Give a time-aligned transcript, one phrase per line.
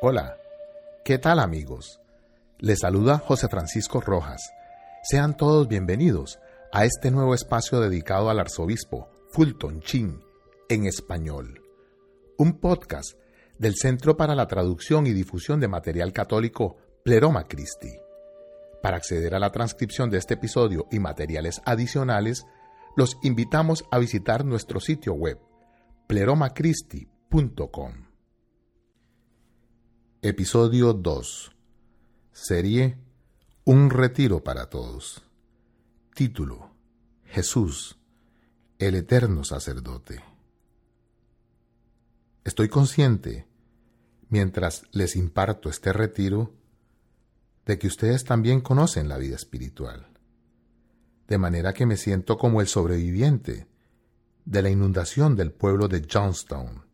[0.00, 0.38] Hola,
[1.04, 2.00] ¿qué tal amigos?
[2.60, 4.52] Les saluda José Francisco Rojas.
[5.02, 6.38] Sean todos bienvenidos
[6.72, 10.20] a este nuevo espacio dedicado al arzobispo Fulton Chin
[10.68, 11.64] en español.
[12.36, 13.18] Un podcast
[13.58, 17.90] del Centro para la Traducción y Difusión de Material Católico Pleroma Christi.
[18.80, 22.46] Para acceder a la transcripción de este episodio y materiales adicionales,
[22.94, 25.40] los invitamos a visitar nuestro sitio web
[26.06, 28.07] pleromacristi.com.
[30.20, 31.52] Episodio 2.
[32.32, 32.98] Serie
[33.64, 35.22] Un retiro para todos.
[36.12, 36.72] Título.
[37.24, 38.00] Jesús,
[38.80, 40.20] el eterno sacerdote.
[42.42, 43.46] Estoy consciente,
[44.28, 46.52] mientras les imparto este retiro,
[47.64, 50.08] de que ustedes también conocen la vida espiritual.
[51.28, 53.68] De manera que me siento como el sobreviviente
[54.44, 56.86] de la inundación del pueblo de Johnstown.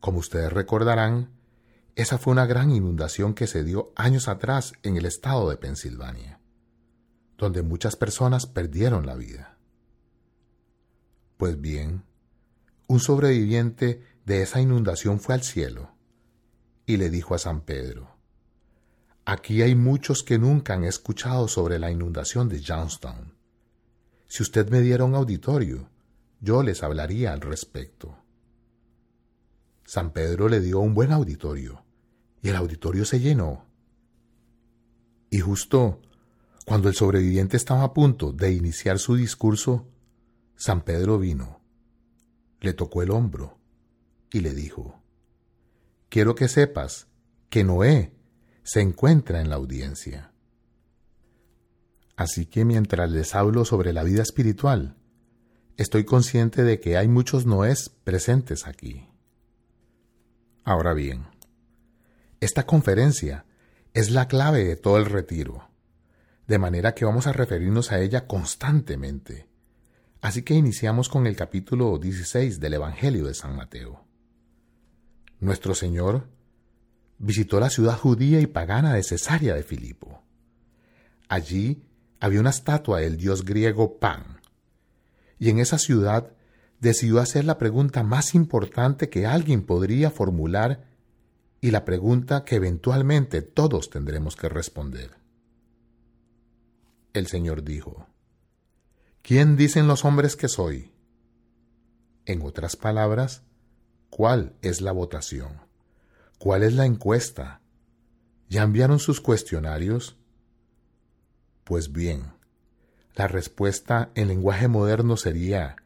[0.00, 1.36] Como ustedes recordarán,
[1.96, 6.38] esa fue una gran inundación que se dio años atrás en el estado de Pensilvania,
[7.38, 9.56] donde muchas personas perdieron la vida.
[11.38, 12.04] Pues bien,
[12.86, 15.94] un sobreviviente de esa inundación fue al cielo
[16.84, 18.14] y le dijo a San Pedro,
[19.24, 23.38] Aquí hay muchos que nunca han escuchado sobre la inundación de Johnstown.
[24.26, 25.88] Si usted me diera un auditorio,
[26.40, 28.18] yo les hablaría al respecto.
[29.84, 31.85] San Pedro le dio un buen auditorio
[32.48, 33.64] el auditorio se llenó.
[35.30, 36.00] Y justo
[36.64, 39.86] cuando el sobreviviente estaba a punto de iniciar su discurso,
[40.56, 41.60] San Pedro vino,
[42.60, 43.58] le tocó el hombro
[44.32, 45.00] y le dijo,
[46.08, 47.08] Quiero que sepas
[47.50, 48.12] que Noé
[48.62, 50.32] se encuentra en la audiencia.
[52.16, 54.96] Así que mientras les hablo sobre la vida espiritual,
[55.76, 59.08] estoy consciente de que hay muchos Noés presentes aquí.
[60.64, 61.26] Ahora bien,
[62.40, 63.46] esta conferencia
[63.94, 65.70] es la clave de todo el retiro,
[66.46, 69.48] de manera que vamos a referirnos a ella constantemente.
[70.20, 74.04] Así que iniciamos con el capítulo 16 del Evangelio de San Mateo.
[75.40, 76.28] Nuestro Señor
[77.18, 80.22] visitó la ciudad judía y pagana de Cesarea de Filipo.
[81.28, 81.84] Allí
[82.20, 84.40] había una estatua del dios griego Pan,
[85.38, 86.32] y en esa ciudad
[86.80, 90.84] decidió hacer la pregunta más importante que alguien podría formular
[91.60, 95.16] y la pregunta que eventualmente todos tendremos que responder.
[97.12, 98.08] El Señor dijo,
[99.22, 100.92] ¿quién dicen los hombres que soy?
[102.26, 103.42] En otras palabras,
[104.10, 105.60] ¿cuál es la votación?
[106.38, 107.62] ¿Cuál es la encuesta?
[108.48, 110.16] ¿Ya enviaron sus cuestionarios?
[111.64, 112.34] Pues bien,
[113.14, 115.76] la respuesta en lenguaje moderno sería,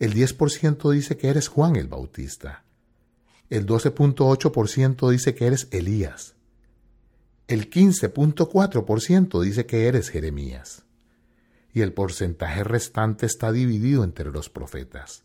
[0.00, 2.64] el 10% dice que eres Juan el Bautista,
[3.52, 6.36] el 12.8% dice que eres Elías.
[7.48, 10.84] El 15.4% dice que eres Jeremías.
[11.74, 15.24] Y el porcentaje restante está dividido entre los profetas.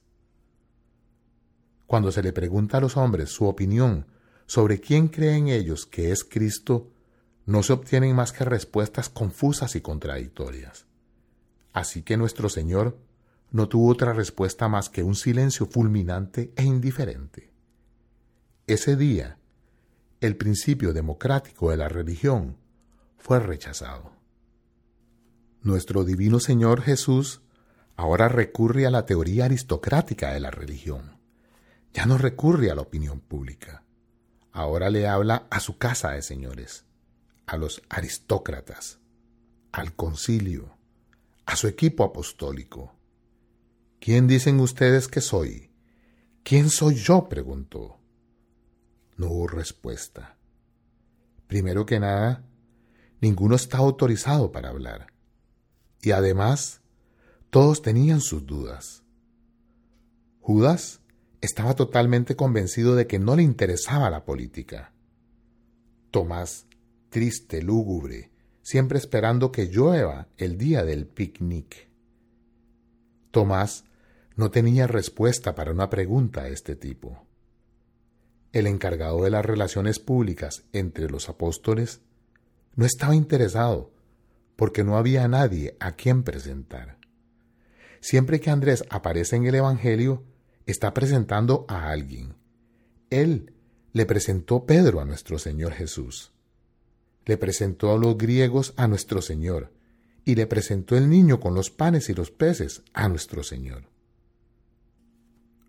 [1.86, 4.08] Cuando se le pregunta a los hombres su opinión
[4.46, 6.92] sobre quién creen ellos que es Cristo,
[7.46, 10.86] no se obtienen más que respuestas confusas y contradictorias.
[11.72, 12.98] Así que nuestro Señor
[13.52, 17.56] no tuvo otra respuesta más que un silencio fulminante e indiferente.
[18.68, 19.38] Ese día,
[20.20, 22.58] el principio democrático de la religión
[23.18, 24.12] fue rechazado.
[25.62, 27.42] Nuestro divino Señor Jesús
[27.96, 31.18] ahora recurre a la teoría aristocrática de la religión.
[31.94, 33.86] Ya no recurre a la opinión pública.
[34.52, 36.84] Ahora le habla a su casa de señores,
[37.46, 39.00] a los aristócratas,
[39.72, 40.76] al concilio,
[41.46, 42.94] a su equipo apostólico.
[44.02, 45.72] ¿Quién dicen ustedes que soy?
[46.44, 47.30] ¿Quién soy yo?
[47.30, 47.97] preguntó.
[49.18, 50.38] No hubo respuesta.
[51.48, 52.46] Primero que nada,
[53.20, 55.08] ninguno está autorizado para hablar.
[56.04, 56.82] Y además,
[57.50, 59.04] todos tenían sus dudas.
[60.40, 61.02] Judas
[61.42, 64.94] estaba totalmente convencido de que no le interesaba la política.
[66.12, 66.68] Tomás,
[67.10, 68.32] triste, lúgubre,
[68.62, 71.90] siempre esperando que llueva el día del picnic.
[73.32, 73.84] Tomás
[74.36, 77.27] no tenía respuesta para una pregunta de este tipo
[78.60, 82.02] el encargado de las relaciones públicas entre los apóstoles,
[82.76, 83.92] no estaba interesado
[84.56, 86.98] porque no había nadie a quien presentar.
[88.00, 90.24] Siempre que Andrés aparece en el Evangelio,
[90.66, 92.36] está presentando a alguien.
[93.10, 93.54] Él
[93.94, 96.32] le presentó Pedro a nuestro Señor Jesús.
[97.26, 99.72] Le presentó a los griegos a nuestro Señor
[100.24, 103.84] y le presentó el niño con los panes y los peces a nuestro Señor.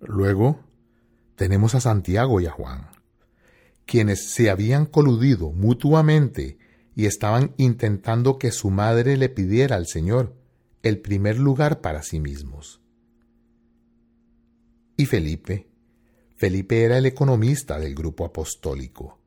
[0.01, 0.68] Luego
[1.39, 2.89] tenemos a Santiago y a Juan,
[3.87, 6.59] quienes se habían coludido mutuamente
[6.97, 10.35] y estaban intentando que su madre le pidiera al Señor
[10.83, 12.81] el primer lugar para sí mismos.
[14.97, 15.69] Y Felipe,
[16.35, 19.21] Felipe era el economista del grupo apostólico,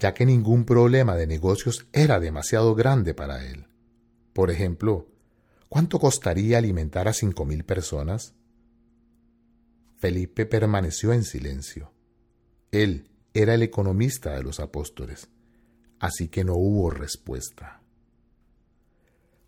[0.00, 3.66] ya que ningún problema de negocios era demasiado grande para él.
[4.32, 5.08] Por ejemplo,
[5.68, 8.32] ¿cuánto costaría alimentar a cinco mil personas?
[10.04, 11.90] Felipe permaneció en silencio.
[12.70, 15.30] Él era el economista de los apóstoles,
[15.98, 17.80] así que no hubo respuesta.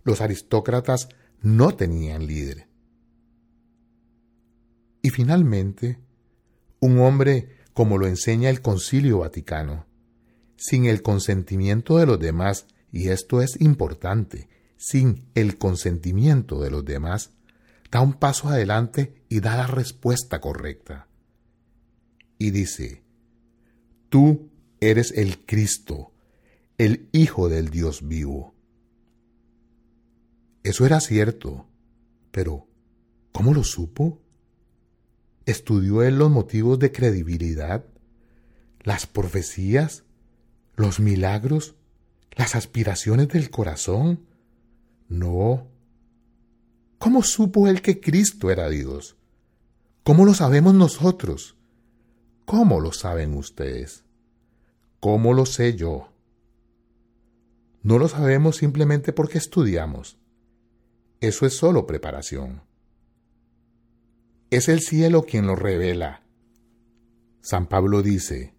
[0.03, 1.11] Los aristócratas
[1.43, 2.69] no tenían líder.
[5.03, 5.99] Y finalmente,
[6.81, 9.85] un hombre, como lo enseña el Concilio Vaticano,
[10.57, 14.49] sin el consentimiento de los demás, y esto es importante,
[14.79, 17.36] sin el consentimiento de los demás,
[17.91, 21.09] da un paso adelante y da la respuesta correcta.
[22.39, 23.03] Y dice,
[24.09, 24.51] Tú
[24.81, 26.13] eres el Cristo,
[26.79, 28.55] el Hijo del Dios vivo.
[30.63, 31.67] Eso era cierto,
[32.31, 32.67] pero
[33.33, 34.21] ¿cómo lo supo?
[35.45, 37.85] ¿Estudió él los motivos de credibilidad,
[38.83, 40.05] las profecías,
[40.75, 41.77] los milagros,
[42.33, 44.27] las aspiraciones del corazón?
[45.09, 45.69] No.
[46.99, 49.17] ¿Cómo supo él que Cristo era Dios?
[50.03, 51.57] ¿Cómo lo sabemos nosotros?
[52.45, 54.05] ¿Cómo lo saben ustedes?
[55.01, 56.13] ¿Cómo lo sé yo?
[57.83, 60.19] No lo sabemos simplemente porque estudiamos.
[61.21, 62.63] Eso es solo preparación.
[64.51, 66.25] Es el cielo quien lo revela.
[67.41, 68.55] San Pablo dice,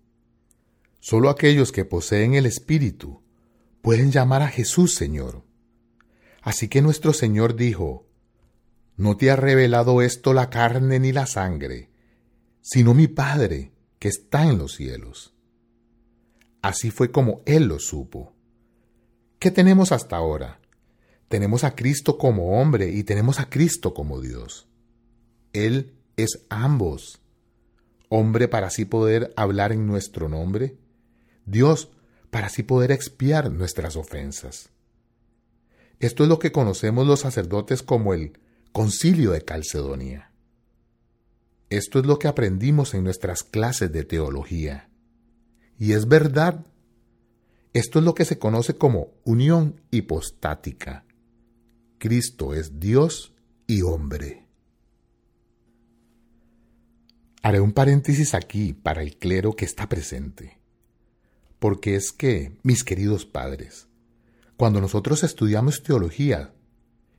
[1.00, 3.22] Solo aquellos que poseen el Espíritu
[3.82, 5.44] pueden llamar a Jesús Señor.
[6.42, 8.07] Así que nuestro Señor dijo,
[8.98, 11.92] No te ha revelado esto la carne ni la sangre,
[12.62, 15.36] sino mi Padre que está en los cielos.
[16.64, 18.34] Así fue como Él lo supo.
[19.38, 20.60] ¿Qué tenemos hasta ahora?
[21.28, 24.68] Tenemos a Cristo como hombre y tenemos a Cristo como Dios.
[25.54, 27.22] Él es ambos.
[28.10, 30.76] Hombre para así poder hablar en nuestro nombre.
[31.46, 31.92] Dios
[32.32, 34.70] para así poder expiar nuestras ofensas.
[36.00, 38.40] Esto es lo que conocemos los sacerdotes como el
[38.78, 40.32] concilio de Calcedonia.
[41.72, 44.92] Esto es lo que aprendimos en nuestras clases de teología.
[45.80, 46.64] Y es verdad.
[47.74, 51.06] Esto es lo que se conoce como unión hipostática.
[51.98, 53.34] Cristo es Dios
[53.66, 54.46] y hombre.
[57.42, 60.60] Haré un paréntesis aquí para el clero que está presente.
[61.58, 63.88] Porque es que, mis queridos padres,
[64.56, 66.54] cuando nosotros estudiamos teología,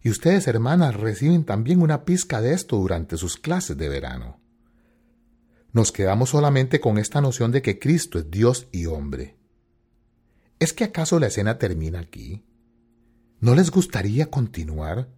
[0.03, 4.41] y ustedes hermanas reciben también una pizca de esto durante sus clases de verano,
[5.73, 9.37] nos quedamos solamente con esta noción de que Cristo es Dios y hombre.
[10.59, 12.43] ¿Es que acaso la escena termina aquí?
[13.41, 15.09] ¿No les gustaría continuar?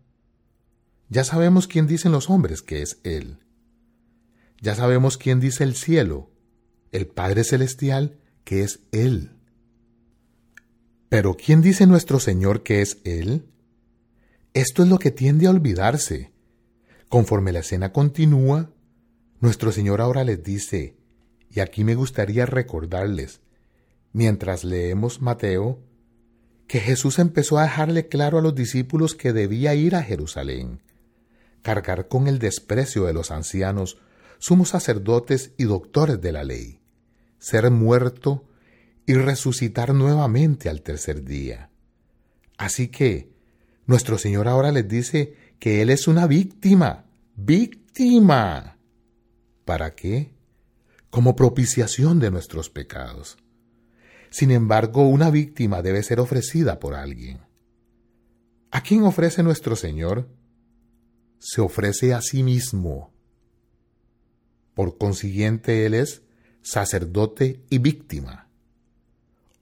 [1.09, 3.39] Ya sabemos quién dicen los hombres que es Él.
[4.61, 6.31] Ya sabemos quién dice el cielo,
[6.93, 9.37] el Padre Celestial, que es Él.
[11.09, 13.47] Pero ¿quién dice nuestro Señor que es Él?
[14.53, 16.33] Esto es lo que tiende a olvidarse.
[17.09, 18.73] Conforme la escena continúa,
[19.39, 20.97] nuestro Señor ahora les dice,
[21.51, 23.41] y aquí me gustaría recordarles,
[24.13, 25.81] mientras leemos Mateo,
[26.67, 30.83] que Jesús empezó a dejarle claro a los discípulos que debía ir a Jerusalén,
[31.63, 33.99] cargar con el desprecio de los ancianos,
[34.39, 36.81] sumos sacerdotes y doctores de la ley,
[37.39, 38.45] ser muerto
[39.07, 41.71] y resucitar nuevamente al tercer día.
[42.57, 43.31] Así que
[43.91, 48.79] nuestro Señor ahora les dice que Él es una víctima, víctima.
[49.65, 50.33] ¿Para qué?
[51.11, 53.37] Como propiciación de nuestros pecados.
[54.31, 57.41] Sin embargo, una víctima debe ser ofrecida por alguien.
[58.71, 60.29] ¿A quién ofrece nuestro Señor?
[61.41, 63.13] Se ofrece a sí mismo.
[64.75, 66.23] Por consiguiente, Él es
[66.63, 68.49] sacerdote y víctima.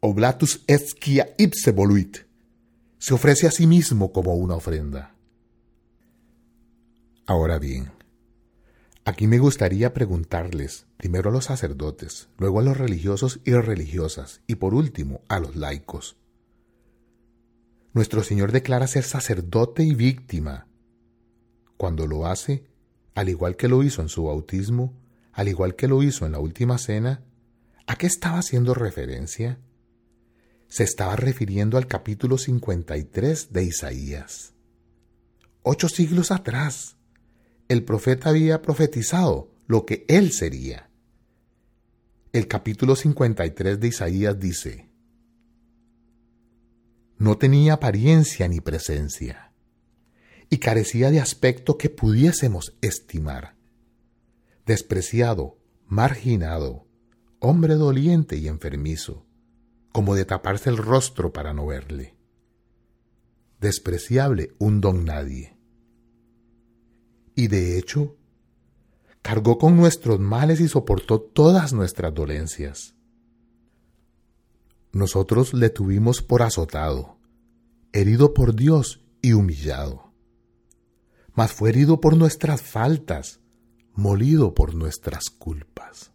[0.01, 2.28] Oblatus esquia ipse voluit.
[2.99, 5.15] Se ofrece a sí mismo como una ofrenda.
[7.27, 7.93] Ahora bien,
[9.09, 14.57] Aquí me gustaría preguntarles, primero a los sacerdotes, luego a los religiosos y religiosas, y
[14.57, 16.19] por último a los laicos.
[17.95, 20.67] Nuestro Señor declara ser sacerdote y víctima.
[21.79, 22.67] Cuando lo hace,
[23.15, 24.93] al igual que lo hizo en su bautismo,
[25.33, 27.25] al igual que lo hizo en la última cena,
[27.87, 29.59] ¿a qué estaba haciendo referencia?
[30.69, 34.53] Se estaba refiriendo al capítulo 53 de Isaías.
[35.63, 36.99] Ocho siglos atrás
[37.69, 40.87] el profeta había profetizado lo que él sería.
[42.33, 44.89] el capítulo 53 de Isaías dice,
[47.19, 49.53] No tenía apariencia ni presencia,
[50.51, 53.57] y carecía de aspecto que pudiésemos estimar.
[54.65, 56.87] Despreciado, marginado,
[57.39, 59.27] hombre doliente y enfermizo,
[59.93, 62.17] como de taparse el rostro para no verle.
[63.61, 65.57] Despreciable un don nadie.
[67.35, 68.17] Y de hecho,
[69.23, 72.95] cargó con nuestros males y soportó todas nuestras dolencias.
[74.93, 77.19] Nosotros le tuvimos por azotado,
[77.93, 80.13] herido por Dios y humillado.
[81.35, 83.41] Mas fue herido por nuestras faltas,
[83.95, 86.13] molido por nuestras culpas.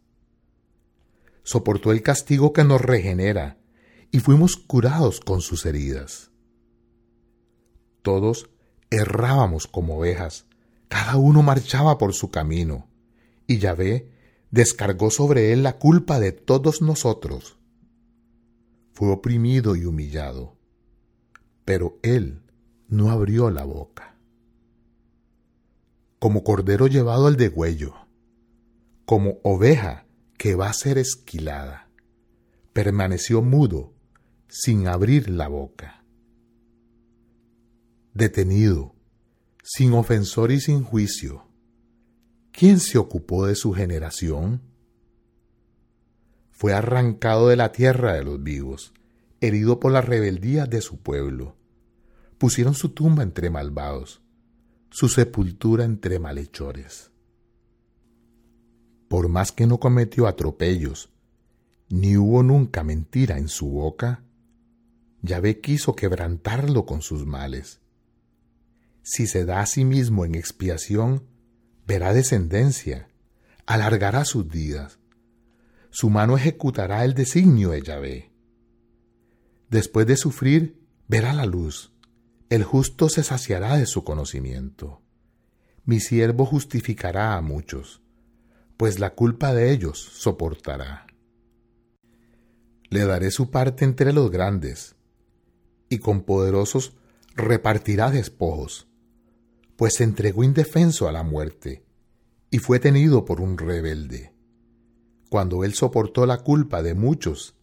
[1.44, 3.58] Soportó el castigo que nos regenera
[4.13, 6.29] y fuimos curados con sus heridas.
[8.03, 8.48] Todos
[8.91, 10.46] errábamos como ovejas,
[10.88, 12.88] cada uno marchaba por su camino
[13.48, 14.12] y Yahvé
[14.51, 17.58] descargó sobre él la culpa de todos nosotros.
[18.93, 20.58] Fue oprimido y humillado,
[21.65, 22.43] pero él
[22.88, 24.15] no abrió la boca.
[26.20, 27.96] Como cordero llevado al degüello,
[29.05, 30.05] como oveja
[30.38, 31.89] que va a ser esquilada,
[32.74, 33.93] permaneció mudo
[34.55, 36.05] sin abrir la boca.
[38.13, 38.93] Detenido,
[39.63, 41.48] sin ofensor y sin juicio,
[42.51, 44.62] ¿Quién se ocupó de su generación?
[46.51, 48.93] Fue arrancado de la tierra de los vivos,
[49.41, 51.55] herido por la rebeldía de su pueblo.
[52.38, 54.22] Pusieron su tumba entre malvados,
[54.91, 57.10] su sepultura entre malhechores.
[59.07, 61.10] Por más que no cometió atropellos,
[61.89, 64.24] ni hubo nunca mentira en su boca,
[65.24, 67.80] Yahvé quiso quebrantarlo con sus males.
[69.01, 71.25] Si se da a sí mismo en expiación,
[71.88, 73.10] verá descendencia,
[73.65, 75.00] alargará sus días,
[75.89, 78.32] su mano ejecutará el designio de Yahvé.
[79.70, 81.94] Después de sufrir, verá la luz,
[82.50, 85.01] el justo se saciará de su conocimiento.
[85.86, 88.01] Mi siervo justificará a muchos,
[88.75, 91.08] pues la culpa de ellos soportará.
[92.89, 94.93] Le daré su parte entre los grandes,
[95.94, 96.94] y con poderosos
[97.36, 98.88] repartirá despojos
[99.76, 101.84] pues se entregó indefenso a la muerte
[102.50, 104.34] y fue tenido por un rebelde.
[105.30, 107.56] Cuando él soportó la culpa de muchos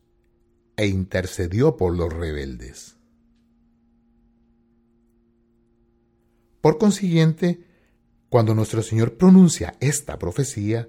[0.77, 2.97] e intercedió por los rebeldes.
[6.61, 7.65] Por consiguiente,
[8.29, 10.89] cuando nuestro Señor pronuncia esta profecía,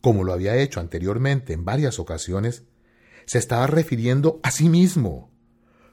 [0.00, 2.64] como lo había hecho anteriormente en varias ocasiones,
[3.26, 5.30] se estaba refiriendo a sí mismo.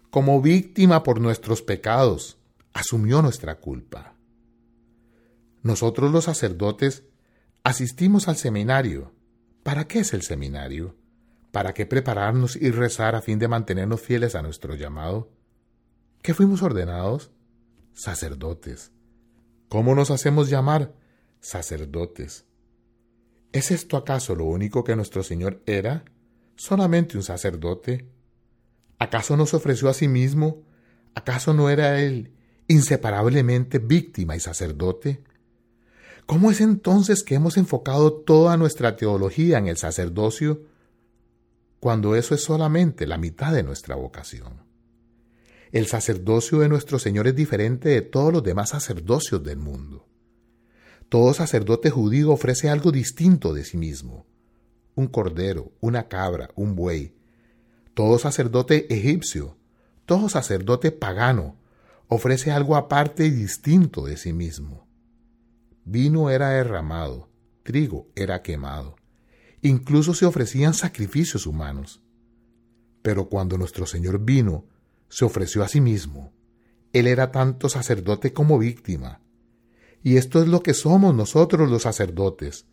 [0.10, 2.40] Como víctima por nuestros pecados,
[2.74, 4.16] asumió nuestra culpa.
[5.62, 7.04] Nosotros los sacerdotes
[7.64, 9.14] asistimos al seminario.
[9.62, 10.96] ¿Para qué es el seminario?
[11.52, 15.30] ¿Para qué prepararnos y rezar a fin de mantenernos fieles a nuestro llamado?
[16.24, 17.32] ¿Qué fuimos ordenados?
[17.94, 18.92] Sacerdotes.
[19.68, 20.96] ¿Cómo nos hacemos llamar?
[21.40, 22.46] Sacerdotes.
[23.52, 26.04] ¿Es esto acaso lo único que nuestro Señor era?
[26.56, 28.10] ¿Solamente un sacerdote?
[29.00, 30.62] ¿Acaso nos ofreció a sí mismo?
[31.16, 32.34] ¿Acaso no era Él
[32.68, 35.24] inseparablemente víctima y sacerdote?
[36.26, 40.62] ¿Cómo es entonces que hemos enfocado toda nuestra teología en el sacerdocio
[41.80, 44.62] cuando eso es solamente la mitad de nuestra vocación?
[45.72, 50.08] El sacerdocio de nuestro Señor es diferente de todos los demás sacerdocios del mundo.
[51.08, 54.28] Todo sacerdote judío ofrece algo distinto de sí mismo.
[54.94, 57.19] Un cordero, una cabra, un buey.
[58.00, 59.58] Todo sacerdote egipcio,
[60.06, 61.58] todo sacerdote pagano,
[62.08, 64.88] ofrece algo aparte y distinto de sí mismo.
[65.84, 67.28] Vino era derramado,
[67.62, 68.96] trigo era quemado.
[69.62, 72.02] Incluso se ofrecían sacrificios humanos.
[73.02, 74.64] Pero cuando nuestro Señor vino,
[75.10, 76.32] se ofreció a sí mismo.
[76.94, 79.20] Él era tanto sacerdote como víctima.
[80.04, 82.66] Y esto es lo que somos nosotros los sacerdotes.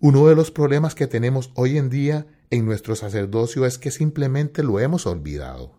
[0.00, 4.62] Uno de los problemas que tenemos hoy en día en nuestro sacerdocio es que simplemente
[4.62, 5.72] lo hemos olvidado.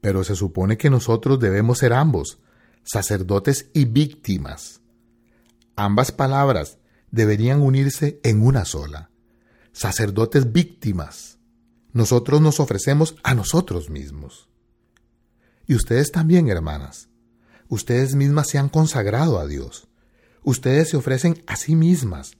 [0.00, 2.38] Pero se supone que nosotros debemos ser ambos,
[2.84, 4.80] sacerdotes y víctimas.
[5.76, 6.78] Ambas palabras
[7.10, 9.10] deberían unirse en una sola.
[9.72, 11.38] Sacerdotes víctimas.
[11.92, 14.48] Nosotros nos ofrecemos a nosotros mismos.
[15.66, 17.08] Y ustedes también, hermanas.
[17.68, 19.88] Ustedes mismas se han consagrado a Dios.
[20.42, 22.36] Ustedes se ofrecen a sí mismas.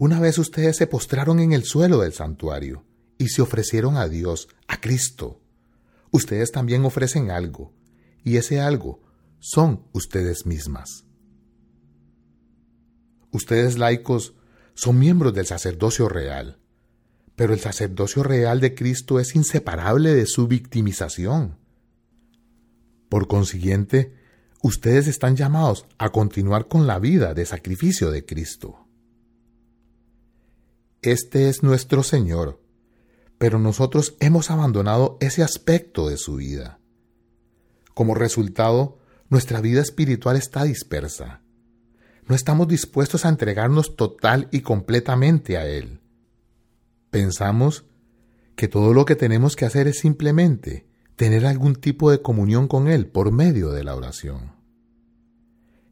[0.00, 2.86] Una vez ustedes se postraron en el suelo del santuario
[3.18, 5.42] y se ofrecieron a Dios, a Cristo.
[6.10, 7.74] Ustedes también ofrecen algo,
[8.24, 9.02] y ese algo
[9.40, 11.04] son ustedes mismas.
[13.30, 14.32] Ustedes laicos
[14.72, 16.58] son miembros del sacerdocio real.
[17.36, 21.58] Pero el sacerdocio real de Cristo es inseparable de su victimización.
[23.10, 24.14] Por consiguiente,
[24.62, 28.86] ustedes están llamados a continuar con la vida de sacrificio de Cristo.
[31.02, 32.60] Este es nuestro Señor,
[33.38, 36.78] pero nosotros hemos abandonado ese aspecto de su vida.
[37.94, 38.98] Como resultado,
[39.30, 41.40] nuestra vida espiritual está dispersa.
[42.26, 46.00] No estamos dispuestos a entregarnos total y completamente a Él.
[47.10, 47.86] Pensamos
[48.54, 52.88] que todo lo que tenemos que hacer es simplemente tener algún tipo de comunión con
[52.88, 54.52] Él por medio de la oración.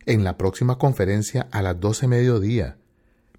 [0.04, 2.76] En la próxima conferencia a las doce mediodía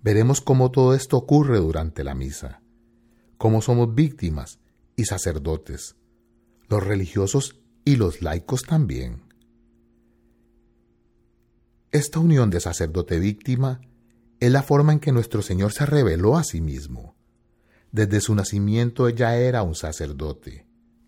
[0.02, 2.62] veremos cómo todo esto ocurre durante la misa,
[3.38, 4.60] cómo somos víctimas
[4.96, 5.96] y sacerdotes,
[6.68, 9.24] los religiosos y los laicos también.
[11.92, 13.82] Esta unión de sacerdote-víctima
[14.40, 17.16] es la forma en que nuestro Señor se reveló a sí mismo.
[17.92, 20.68] Desde su nacimiento ella era un sacerdote.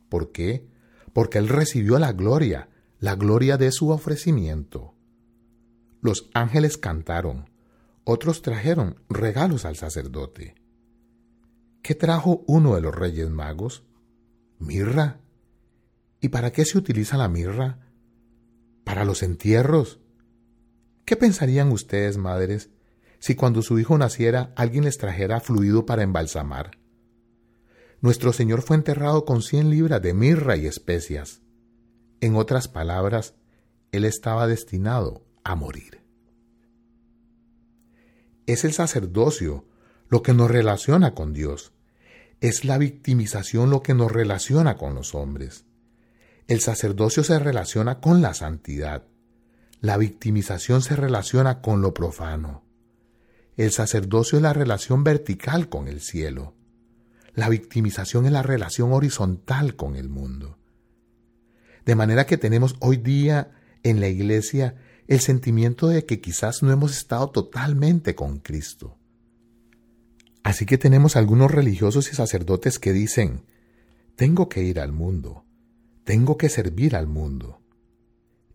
[0.10, 0.68] ¿Por qué?
[1.14, 2.70] Porque Él recibió la gloria,
[3.00, 4.96] la gloria de su ofrecimiento.
[6.02, 7.51] Los ángeles cantaron,
[8.04, 10.56] otros trajeron regalos al sacerdote.
[11.82, 13.84] ¿Qué trajo uno de los reyes magos?
[14.60, 15.20] Mirra.
[16.20, 17.88] ¿Y para qué se utiliza la mirra?
[18.84, 20.00] Para los entierros.
[21.06, 22.70] ¿Qué pensarían ustedes, madres,
[23.20, 26.78] si cuando su hijo naciera alguien les trajera fluido para embalsamar?
[28.02, 31.42] Nuestro Señor fue enterrado con cien libras de mirra y especias.
[32.20, 33.36] En otras palabras,
[33.92, 36.01] Él estaba destinado a morir.
[38.52, 39.64] Es el sacerdocio
[40.10, 41.72] lo que nos relaciona con Dios.
[42.42, 45.64] Es la victimización lo que nos relaciona con los hombres.
[46.50, 49.06] El sacerdocio se relaciona con la santidad.
[49.80, 52.66] La victimización se relaciona con lo profano.
[53.56, 56.54] El sacerdocio es la relación vertical con el cielo.
[57.34, 60.58] La victimización es la relación horizontal con el mundo.
[61.86, 63.52] De manera que tenemos hoy día
[63.84, 64.76] en la iglesia
[65.12, 68.98] el sentimiento de que quizás no hemos estado totalmente con Cristo.
[70.42, 73.44] Así que tenemos algunos religiosos y sacerdotes que dicen,
[74.16, 75.44] tengo que ir al mundo,
[76.06, 77.60] tengo que servir al mundo.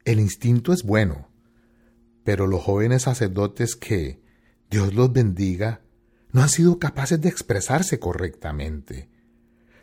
[0.06, 1.28] El instinto es bueno,
[2.24, 4.22] pero los jóvenes sacerdotes que,
[4.70, 5.82] Dios los bendiga,
[6.32, 9.10] no han sido capaces de expresarse correctamente.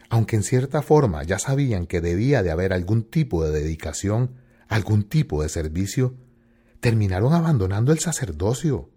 [0.10, 5.04] Aunque en cierta forma ya sabían que debía de haber algún tipo de dedicación, algún
[5.04, 6.18] tipo de servicio,
[6.84, 8.90] terminaron abandonando el sacerdocio.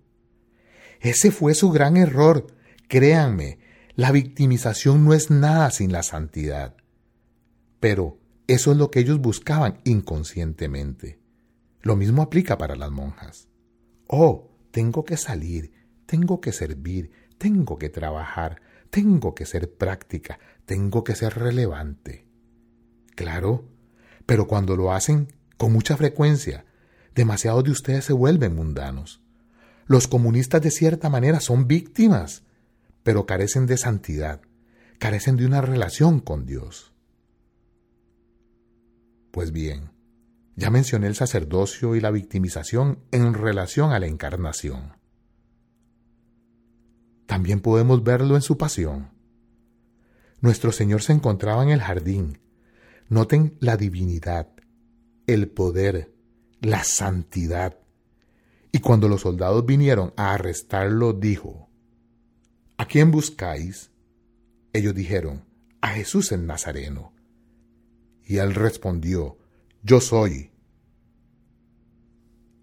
[0.99, 2.49] Ese fue su gran error.
[2.89, 3.61] Créanme,
[3.95, 6.75] la victimización no es nada sin la santidad.
[7.79, 8.19] Pero
[8.49, 11.21] eso es lo que ellos buscaban inconscientemente.
[11.81, 13.47] Lo mismo aplica para las monjas.
[14.09, 15.73] Oh, tengo que salir,
[16.07, 22.27] tengo que servir, tengo que trabajar, tengo que ser práctica, tengo que ser relevante.
[23.15, 23.69] Claro,
[24.27, 26.65] pero cuando lo hacen con mucha frecuencia,
[27.17, 29.21] demasiados de ustedes se vuelven mundanos.
[29.87, 32.45] Los comunistas de cierta manera son víctimas,
[33.03, 34.43] pero carecen de santidad,
[34.99, 36.93] carecen de una relación con Dios.
[39.31, 39.91] Pues bien,
[40.57, 44.93] ya mencioné el sacerdocio y la victimización en relación a la encarnación.
[47.27, 49.11] También podemos verlo en su pasión.
[50.41, 52.41] Nuestro Señor se encontraba en el jardín.
[53.09, 54.49] Noten la divinidad,
[55.27, 56.16] el poder,
[56.67, 57.79] la santidad.
[58.73, 61.71] Y cuando los soldados vinieron a arrestarlo, dijo,
[62.77, 63.93] ¿A quién buscáis?
[64.73, 65.45] Ellos dijeron,
[65.81, 67.13] a Jesús el Nazareno.
[68.25, 69.39] Y él respondió,
[69.85, 70.51] Yo soy.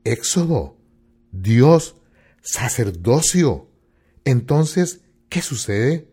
[0.04, 0.78] Éxodo,
[1.32, 1.96] Dios,
[2.42, 3.72] sacerdocio.
[4.26, 6.12] Entonces, ¿qué sucede?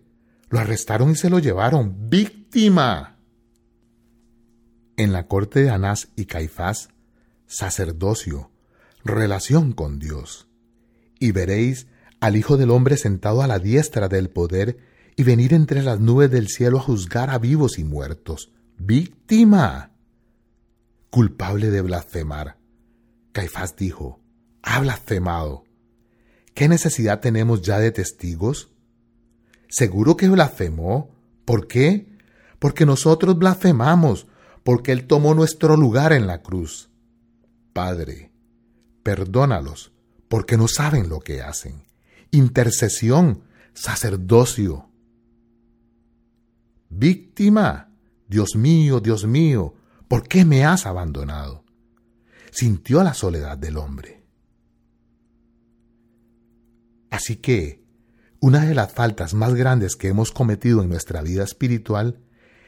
[0.49, 3.19] Lo arrestaron y se lo llevaron, víctima.
[4.97, 6.91] En la corte de Anás y Caifás,
[7.51, 8.53] sacerdocio,
[9.05, 10.47] relación con Dios.
[11.19, 11.89] Y veréis
[12.21, 14.79] al Hijo del Hombre sentado a la diestra del poder
[15.17, 18.53] y venir entre las nubes del cielo a juzgar a vivos y muertos.
[18.79, 19.91] Víctima.
[21.11, 22.57] Culpable de blasfemar.
[23.33, 24.21] Caifás dijo,
[24.63, 25.65] ha blasfemado.
[26.55, 28.71] ¿Qué necesidad tenemos ya de testigos?
[29.69, 31.11] Seguro que blasfemó.
[31.45, 32.17] ¿Por qué?
[32.61, 34.29] Porque nosotros blasfemamos,
[34.63, 36.90] porque Él tomó nuestro lugar en la cruz.
[37.81, 38.31] Padre,
[39.03, 39.91] perdónalos,
[40.29, 41.87] porque no saben lo que hacen.
[42.31, 44.91] Intercesión, sacerdocio.
[46.91, 47.89] Víctima,
[48.29, 49.77] Dios mío, Dios mío,
[50.09, 51.65] ¿por qué me has abandonado?
[52.51, 54.27] Sintió la soledad del hombre.
[57.09, 57.81] Así que,
[58.41, 62.21] Una de las faltas más grandes que hemos cometido en nuestra vida espiritual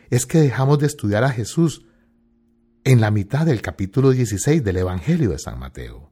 [0.09, 1.85] es que dejamos de estudiar a Jesús
[2.85, 6.11] en la mitad del capítulo 16 del Evangelio de San Mateo.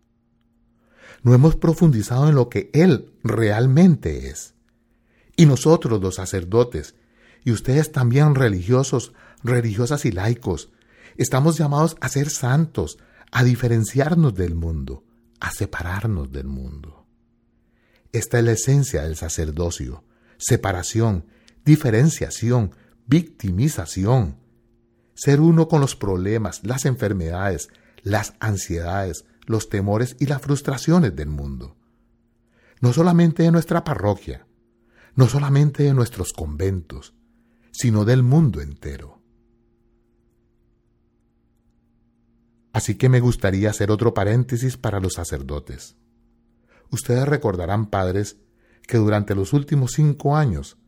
[1.22, 4.54] No hemos profundizado en lo que Él realmente es.
[5.36, 6.94] Y nosotros los sacerdotes,
[7.44, 10.70] y ustedes también religiosos, religiosas y laicos,
[11.16, 12.98] estamos llamados a ser santos,
[13.32, 15.04] a diferenciarnos del mundo,
[15.40, 17.06] a separarnos del mundo.
[18.12, 20.04] Esta es la esencia del sacerdocio,
[20.36, 21.26] separación,
[21.64, 22.74] diferenciación,
[23.06, 24.39] victimización,
[25.20, 27.68] ser uno con los problemas, las enfermedades,
[28.02, 31.76] las ansiedades, los temores y las frustraciones del mundo.
[32.80, 34.46] No solamente de nuestra parroquia,
[35.16, 37.12] no solamente de nuestros conventos,
[37.70, 39.20] sino del mundo entero.
[42.72, 45.96] Así que me gustaría hacer otro paréntesis para los sacerdotes.
[46.90, 48.38] Ustedes recordarán, padres,
[48.88, 50.78] que durante los últimos cinco años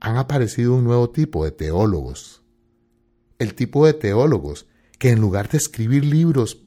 [0.00, 2.41] han aparecido un nuevo tipo de teólogos
[3.38, 4.66] el tipo de teólogos
[4.98, 6.62] que en lugar de escribir libros,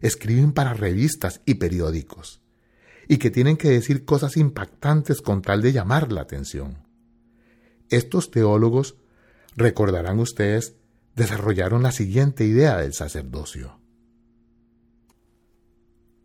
[0.00, 2.42] escriben para revistas y periódicos,
[3.08, 6.86] y que tienen que decir cosas impactantes con tal de llamar la atención.
[7.88, 8.96] Estos teólogos,
[9.56, 10.74] recordarán ustedes,
[11.16, 13.80] desarrollaron la siguiente idea del sacerdocio.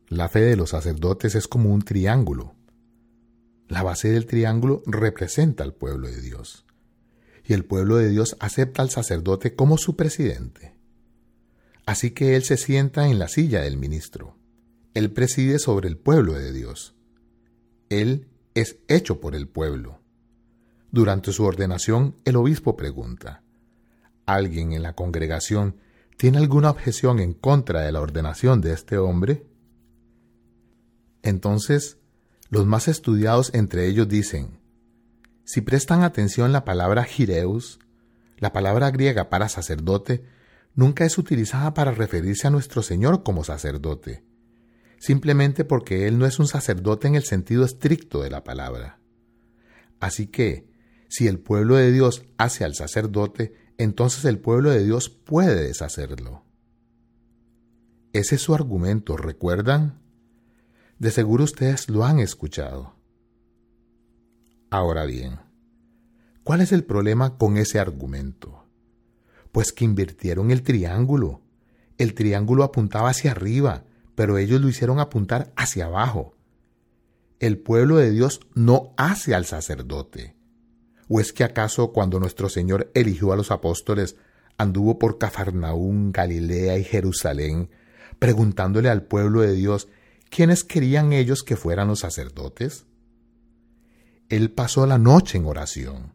[0.10, 2.56] La fe de los sacerdotes es como un triángulo.
[3.70, 6.66] La base del triángulo representa al pueblo de Dios
[7.46, 10.74] y el pueblo de Dios acepta al sacerdote como su presidente.
[11.86, 14.38] Así que él se sienta en la silla del ministro.
[14.94, 16.96] Él preside sobre el pueblo de Dios.
[17.90, 20.00] Él es hecho por el pueblo.
[20.92, 23.42] Durante su ordenación, el obispo pregunta,
[24.26, 25.78] ¿alguien en la congregación
[26.18, 29.46] tiene alguna objeción en contra de la ordenación de este hombre?
[31.24, 31.98] Entonces,
[32.50, 34.60] los más estudiados entre ellos dicen,
[35.44, 37.80] si prestan atención la palabra gireus,
[38.38, 40.24] la palabra griega para sacerdote,
[40.76, 44.24] nunca es utilizada para referirse a nuestro Señor como sacerdote,
[45.00, 49.00] simplemente porque Él no es un sacerdote en el sentido estricto de la palabra.
[50.00, 50.68] Así que,
[51.10, 56.44] si el pueblo de Dios hace al sacerdote, entonces el pueblo de Dios puede deshacerlo.
[58.14, 60.02] Ese es su argumento, ¿recuerdan?
[61.00, 62.96] De seguro ustedes lo han escuchado.
[64.74, 65.38] Ahora bien,
[66.44, 68.66] ¿cuál es el problema con ese argumento?
[69.52, 71.42] Pues que invirtieron el triángulo.
[72.00, 73.84] El triángulo apuntaba hacia arriba,
[74.16, 76.36] pero ellos lo hicieron apuntar hacia abajo.
[77.40, 80.36] El pueblo de Dios no hace al sacerdote.
[81.08, 84.16] ¿O es que acaso cuando nuestro Señor eligió a los apóstoles,
[84.58, 87.70] anduvo por Cafarnaún, Galilea y Jerusalén,
[88.18, 89.88] preguntándole al pueblo de Dios
[90.32, 92.88] quiénes querían ellos que fueran los sacerdotes?
[94.34, 96.12] Él pasó la noche en oración,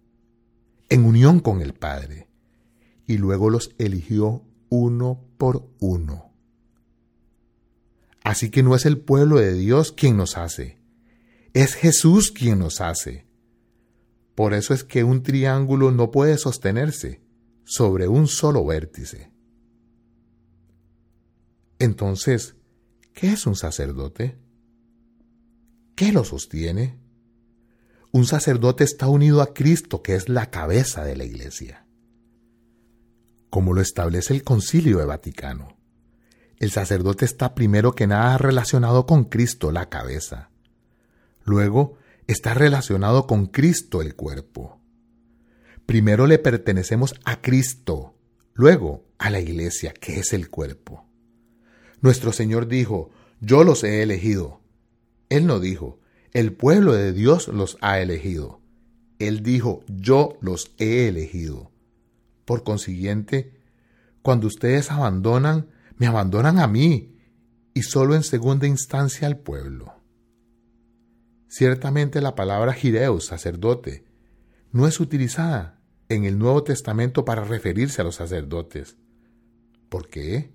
[0.89, 2.29] en unión con el Padre,
[3.07, 6.35] y luego los eligió uno por uno.
[8.25, 10.81] Así que no es el pueblo de Dios quien nos hace,
[11.55, 13.29] es Jesús quien nos hace.
[14.35, 17.23] Por eso es que un triángulo no puede sostenerse
[17.63, 19.31] sobre un solo vértice.
[21.79, 22.57] Entonces,
[23.15, 24.37] ¿qué es un sacerdote?
[25.95, 26.98] ¿Qué lo sostiene?
[28.13, 31.87] Un sacerdote está unido a Cristo, que es la cabeza de la Iglesia.
[33.51, 35.77] Como lo establece el Concilio de Vaticano,
[36.59, 40.51] el sacerdote está primero que nada relacionado con Cristo, la cabeza.
[41.45, 44.81] Luego está relacionado con Cristo, el cuerpo.
[45.87, 48.15] Primero le pertenecemos a Cristo,
[48.55, 51.07] luego a la Iglesia, que es el cuerpo.
[52.01, 54.61] Nuestro Señor dijo, yo los he elegido.
[55.29, 56.01] Él no dijo,
[56.33, 58.61] el pueblo de Dios los ha elegido.
[59.19, 61.71] Él dijo, yo los he elegido.
[62.45, 63.59] Por consiguiente,
[64.23, 67.17] cuando ustedes abandonan, me abandonan a mí
[67.75, 69.95] y solo en segunda instancia al pueblo.
[71.49, 74.05] Ciertamente la palabra gireos, sacerdote,
[74.71, 78.97] no es utilizada en el Nuevo Testamento para referirse a los sacerdotes.
[79.89, 80.53] ¿Por qué?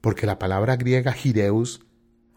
[0.00, 1.86] Porque la palabra griega gireus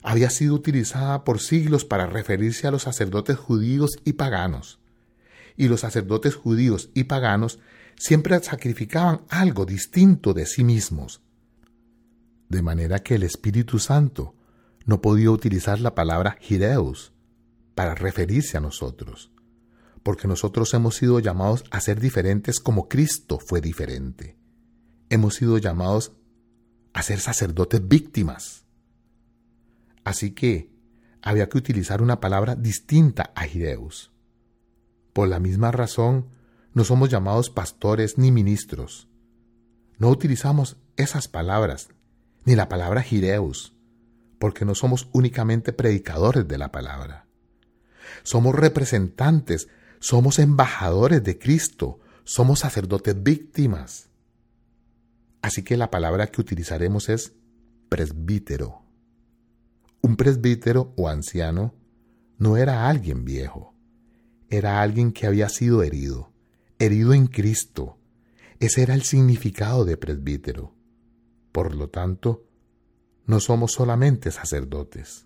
[0.03, 4.79] había sido utilizada por siglos para referirse a los sacerdotes judíos y paganos.
[5.55, 7.59] Y los sacerdotes judíos y paganos
[7.95, 11.21] siempre sacrificaban algo distinto de sí mismos.
[12.49, 14.35] De manera que el Espíritu Santo
[14.85, 17.13] no podía utilizar la palabra gireus
[17.73, 19.31] para referirse a nosotros,
[20.03, 24.35] porque nosotros hemos sido llamados a ser diferentes como Cristo fue diferente.
[25.09, 26.11] Hemos sido llamados
[26.91, 28.62] a ser sacerdotes víctimas
[30.03, 30.69] Así que
[31.21, 34.11] había que utilizar una palabra distinta a Gideus.
[35.13, 36.29] Por la misma razón,
[36.73, 39.07] no somos llamados pastores ni ministros.
[39.97, 41.89] No utilizamos esas palabras,
[42.45, 43.73] ni la palabra gireus,
[44.39, 47.27] porque no somos únicamente predicadores de la palabra.
[48.23, 54.09] Somos representantes, somos embajadores de Cristo, somos sacerdotes víctimas.
[55.41, 57.33] Así que la palabra que utilizaremos es
[57.87, 58.82] presbítero.
[60.03, 61.73] Un presbítero o anciano
[62.37, 63.73] no era alguien viejo,
[64.49, 66.33] era alguien que había sido herido,
[66.77, 67.97] herido en Cristo.
[68.59, 70.75] Ese era el significado de presbítero.
[71.53, 72.45] Por lo tanto,
[73.25, 75.25] no somos solamente sacerdotes.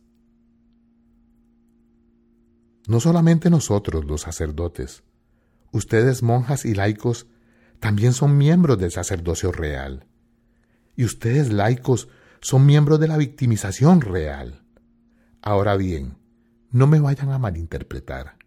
[2.88, 5.02] No solamente nosotros los sacerdotes,
[5.72, 7.26] ustedes monjas y laicos
[7.80, 10.06] también son miembros del sacerdocio real.
[10.96, 12.10] Y ustedes laicos
[12.42, 14.67] son miembros de la victimización real.
[15.42, 16.18] Ahora bien,
[16.72, 18.38] no me vayan a malinterpretar.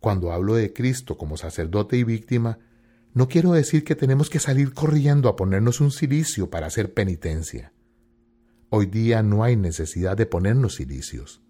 [0.00, 2.58] Cuando hablo de Cristo como sacerdote y víctima,
[3.14, 7.72] no quiero decir que tenemos que salir corriendo a ponernos un cilicio para hacer penitencia.
[8.70, 11.42] Hoy día no hay necesidad de ponernos cilicios.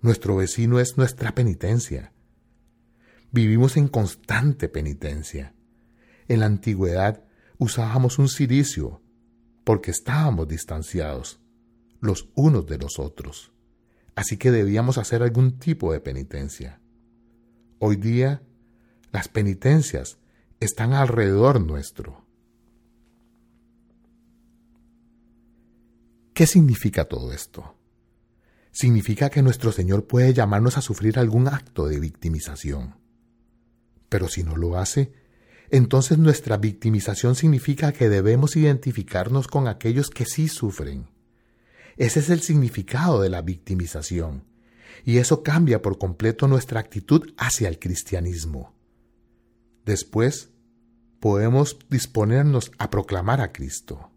[0.00, 2.12] Nuestro vecino es nuestra penitencia.
[3.30, 5.54] Vivimos en constante penitencia.
[6.26, 7.22] En la antigüedad
[7.58, 9.02] usábamos un cilicio
[9.64, 11.40] porque estábamos distanciados
[12.00, 13.52] los unos de los otros.
[14.20, 16.78] Así que debíamos hacer algún tipo de penitencia.
[17.78, 18.42] Hoy día
[19.12, 20.18] las penitencias
[20.60, 22.26] están alrededor nuestro.
[26.34, 27.78] ¿Qué significa todo esto?
[28.72, 32.96] Significa que nuestro Señor puede llamarnos a sufrir algún acto de victimización.
[34.10, 35.14] Pero si no lo hace,
[35.70, 41.08] entonces nuestra victimización significa que debemos identificarnos con aquellos que sí sufren.
[42.00, 44.44] Ese es el significado de la victimización,
[45.04, 48.72] y eso cambia por completo nuestra actitud hacia el cristianismo.
[49.84, 50.48] Después,
[51.20, 54.10] podemos disponernos a proclamar a Cristo.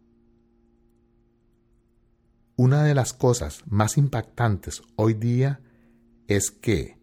[2.55, 5.59] Una de las cosas más impactantes hoy día
[6.29, 6.97] es que,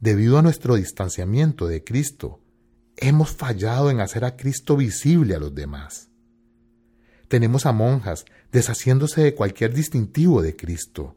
[0.00, 2.40] debido a nuestro distanciamiento de Cristo,
[2.96, 6.10] hemos fallado en hacer a Cristo visible a los demás.
[7.28, 11.16] Tenemos a monjas deshaciéndose de cualquier distintivo de Cristo,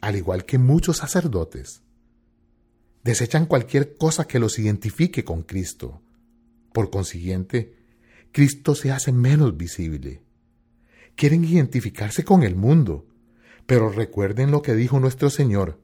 [0.00, 1.82] al igual que muchos sacerdotes.
[3.02, 6.00] Desechan cualquier cosa que los identifique con Cristo.
[6.72, 7.76] Por consiguiente,
[8.32, 10.22] Cristo se hace menos visible.
[11.14, 13.06] Quieren identificarse con el mundo,
[13.66, 15.80] pero recuerden lo que dijo nuestro Señor.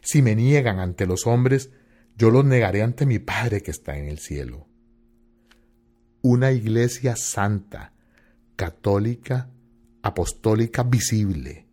[0.00, 1.70] Si me niegan ante los hombres,
[2.16, 4.66] yo los negaré ante mi Padre que está en el cielo.
[6.22, 7.91] Una iglesia santa,
[8.56, 9.50] católica,
[10.02, 11.66] apostólica, visible,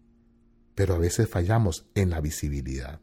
[0.75, 2.99] pero a veces fallamos en la visibilidad.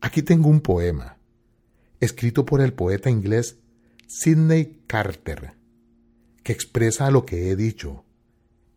[0.00, 1.16] Aquí tengo un poema,
[2.00, 3.58] escrito por el poeta inglés
[4.06, 5.54] Sidney Carter,
[6.42, 8.04] que expresa lo que he dicho.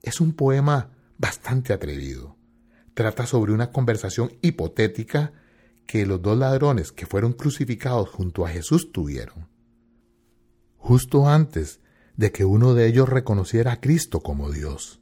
[0.03, 2.35] Es un poema bastante atrevido
[2.95, 5.33] trata sobre una conversación hipotética
[5.85, 9.47] que los dos ladrones que fueron crucificados junto a Jesús tuvieron.
[10.85, 11.79] Justo antes
[12.15, 15.01] de que uno de ellos reconociera a Cristo como Dios.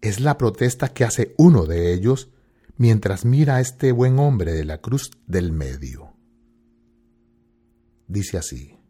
[0.00, 2.30] Es la protesta que hace uno de ellos
[2.76, 6.16] mientras mira a este buen hombre de la cruz del medio.
[8.08, 8.80] Dice así.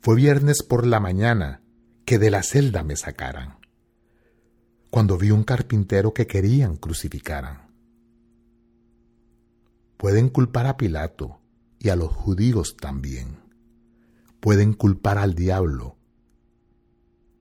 [0.00, 1.60] Fue viernes por la mañana
[2.04, 3.56] que de la celda me sacaran
[4.90, 7.74] cuando vi un carpintero que querían crucificaran.
[9.96, 11.40] Pueden culpar a Pilato
[11.80, 13.41] y a los judíos también.
[14.42, 15.96] Pueden culpar al diablo,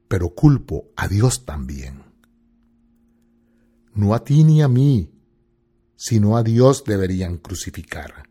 [0.07, 2.03] pero culpo a Dios también.
[3.93, 5.11] No a ti ni a mí,
[5.97, 8.29] sino a Dios deberían crucificar,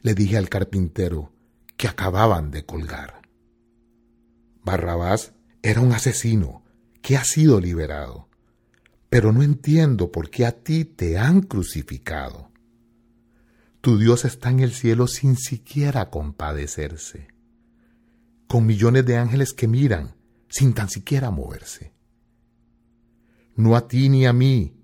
[0.00, 1.34] le dije al carpintero
[1.76, 3.20] que acababan de colgar.
[4.64, 6.64] Barrabás era un asesino
[7.02, 8.30] que ha sido liberado
[9.10, 12.48] pero no entiendo por qué a ti te han crucificado.
[13.80, 17.26] Tu Dios está en el cielo sin siquiera compadecerse,
[18.50, 20.16] con millones de ángeles que miran
[20.48, 21.94] sin tan siquiera moverse.
[23.54, 24.74] No a ti ni a mí,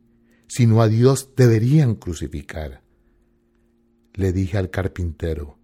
[0.47, 2.85] sino a Dios deberían crucificar.
[4.13, 5.59] Le dije al carpintero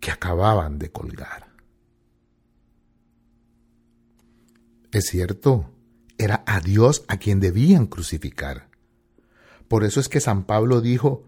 [0.00, 1.54] que acababan de colgar.
[4.92, 5.70] Es cierto,
[6.18, 8.68] era a Dios a quien debían crucificar.
[9.66, 11.24] Por eso es que San Pablo dijo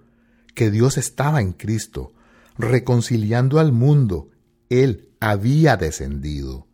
[0.54, 2.12] que Dios estaba en Cristo,
[2.58, 4.28] reconciliando al mundo.
[4.72, 6.66] Él había descendido.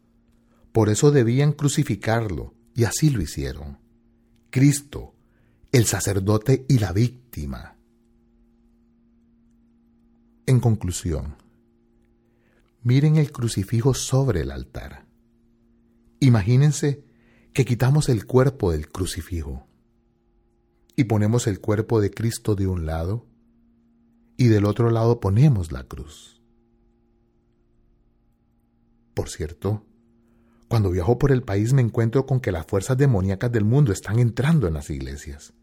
[0.71, 3.79] Por eso debían crucificarlo, y así lo hicieron.
[4.51, 5.15] Cristo,
[5.73, 7.77] el sacerdote y la víctima.
[10.47, 11.39] En conclusión,
[12.85, 15.05] miren el crucifijo sobre el altar.
[16.21, 17.03] Imagínense
[17.53, 19.67] que quitamos el cuerpo del crucifijo
[20.95, 23.27] y ponemos el cuerpo de Cristo de un lado
[24.37, 26.38] y del otro lado ponemos la cruz.
[29.19, 29.85] Por cierto,
[30.69, 34.21] cuando viajo por el país me encuentro con que las fuerzas demoníacas del mundo están
[34.21, 35.55] entrando en las iglesias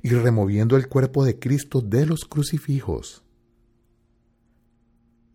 [0.00, 3.22] y removiendo el cuerpo de Cristo de los crucifijos.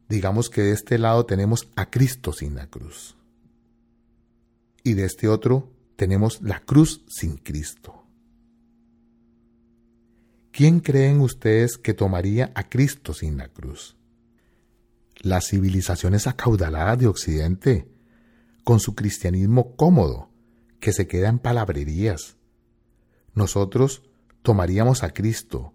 [0.10, 3.15] Digamos que de este lado tenemos a Cristo sin la cruz.
[4.84, 8.08] Y de este otro tenemos la cruz sin Cristo.
[10.52, 14.01] ¿Quién creen ustedes que tomaría a Cristo sin la cruz?
[15.21, 17.88] Las civilizaciones acaudaladas de Occidente,
[18.63, 20.29] con su cristianismo cómodo,
[20.79, 22.38] que se queda en palabrerías.
[23.34, 24.03] Nosotros
[24.41, 25.73] tomaríamos a Cristo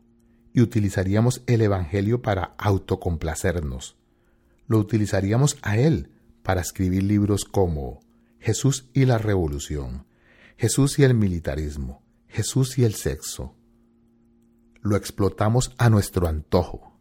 [0.52, 3.96] y utilizaríamos el Evangelio para autocomplacernos
[4.68, 6.10] lo utilizaríamos a él
[6.42, 8.00] para escribir libros como
[8.38, 10.06] Jesús y la Revolución,
[10.56, 13.54] Jesús y el militarismo, Jesús y el sexo.
[14.80, 16.96] Lo explotamos a nuestro antojo.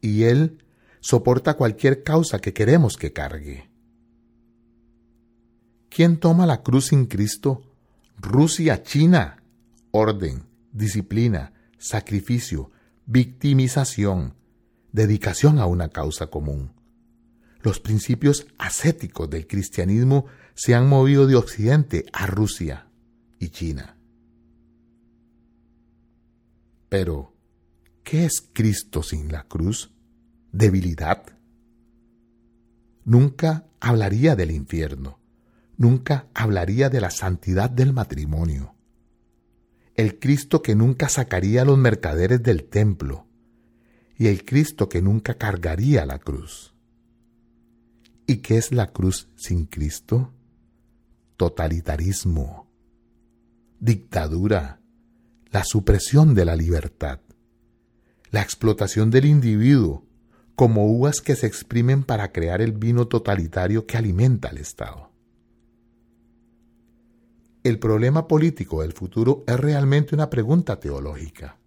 [0.00, 0.64] Y él
[1.00, 3.70] soporta cualquier causa que queremos que cargue.
[5.88, 7.62] ¿Quién toma la cruz sin Cristo?
[8.18, 9.42] Rusia, China.
[9.90, 12.70] Orden, disciplina, sacrificio,
[13.06, 14.34] victimización,
[14.92, 16.72] dedicación a una causa común.
[17.62, 22.88] Los principios ascéticos del cristianismo se han movido de Occidente a Rusia
[23.38, 23.96] y China.
[26.88, 27.34] Pero,
[28.02, 29.90] ¿qué es Cristo sin la cruz?
[30.52, 31.24] ¿Debilidad?
[33.04, 35.18] Nunca hablaría del infierno,
[35.76, 38.74] nunca hablaría de la santidad del matrimonio.
[39.94, 43.26] El Cristo que nunca sacaría a los mercaderes del templo,
[44.16, 46.74] y el Cristo que nunca cargaría la cruz.
[48.26, 50.32] ¿Y qué es la cruz sin Cristo?
[51.36, 52.70] Totalitarismo,
[53.78, 54.80] dictadura,
[55.50, 57.20] la supresión de la libertad,
[58.30, 60.07] la explotación del individuo
[60.58, 65.12] como uvas que se exprimen para crear el vino totalitario que alimenta al Estado.
[67.62, 71.58] El problema político del futuro es realmente una pregunta teológica.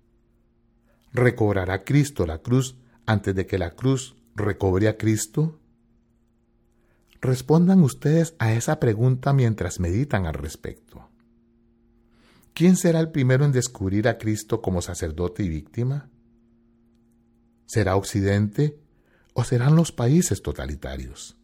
[1.14, 2.76] ¿Recobrará Cristo la cruz
[3.06, 5.58] antes de que la cruz recobre a Cristo?
[7.22, 11.08] Respondan ustedes a esa pregunta mientras meditan al respecto.
[12.54, 16.10] ¿Quién será el primero en descubrir a Cristo como sacerdote y víctima?
[17.68, 18.81] ¿Será Occidente
[19.34, 21.38] o serán los países totalitarios?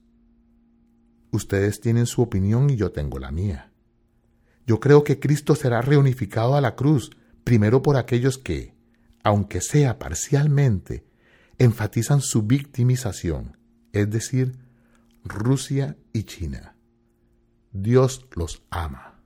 [1.32, 3.72] Ustedes tienen su opinión y yo tengo la mía.
[4.66, 7.12] Yo creo que Cristo será reunificado a la cruz,
[7.44, 8.74] primero por aquellos que,
[9.24, 11.06] aunque sea parcialmente,
[11.58, 13.58] enfatizan su victimización,
[13.94, 14.58] es decir,
[15.24, 16.76] Rusia y China.
[17.72, 19.17] Dios los ama.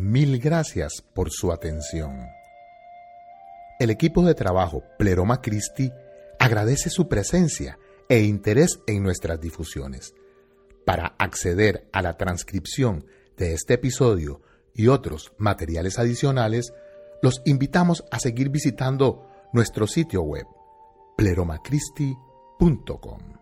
[0.00, 2.28] Mil gracias por su atención.
[3.80, 5.90] El equipo de trabajo Pleroma Christi
[6.38, 10.14] agradece su presencia e interés en nuestras difusiones.
[10.86, 13.06] Para acceder a la transcripción
[13.36, 14.40] de este episodio
[14.72, 16.72] y otros materiales adicionales,
[17.20, 20.46] los invitamos a seguir visitando nuestro sitio web
[21.16, 23.37] pleromacristi.com.